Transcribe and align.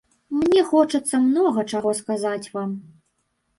Мне 0.37 0.63
хочацца 0.69 1.19
многа 1.27 1.67
чаго 1.75 1.95
сказаць 2.01 2.51
вам. 2.57 2.69